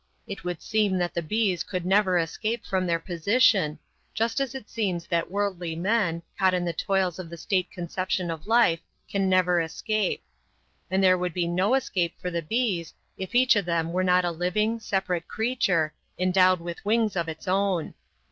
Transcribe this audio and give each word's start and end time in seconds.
It 0.25 0.43
would 0.43 0.63
seem 0.63 0.97
that 0.97 1.13
the 1.13 1.21
bees 1.21 1.63
could 1.63 1.85
never 1.85 2.17
escape 2.17 2.65
from 2.65 2.87
their 2.87 2.97
position, 2.97 3.77
just 4.15 4.39
as 4.39 4.55
it 4.55 4.67
seems 4.67 5.05
that 5.05 5.29
worldly 5.29 5.75
men, 5.75 6.23
caught 6.39 6.55
in 6.55 6.65
the 6.65 6.73
toils 6.73 7.19
of 7.19 7.29
the 7.29 7.37
state 7.37 7.69
conception 7.69 8.31
of 8.31 8.47
life, 8.47 8.79
can 9.07 9.29
never 9.29 9.61
escape. 9.61 10.23
And 10.89 11.03
there 11.03 11.19
would 11.19 11.35
be 11.35 11.45
no 11.47 11.75
escape 11.75 12.15
for 12.19 12.31
the 12.31 12.41
bees, 12.41 12.95
if 13.15 13.35
each 13.35 13.55
of 13.55 13.65
them 13.65 13.93
were 13.93 14.03
not 14.03 14.25
a 14.25 14.31
living, 14.31 14.79
separate 14.79 15.27
creature, 15.27 15.93
endowed 16.17 16.61
with 16.61 16.83
wings 16.83 17.15
of 17.15 17.29
its 17.29 17.47
own. 17.47 17.93